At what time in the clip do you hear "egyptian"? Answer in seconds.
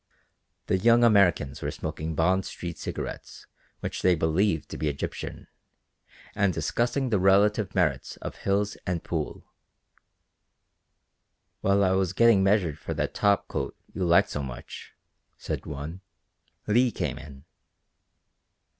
4.89-5.45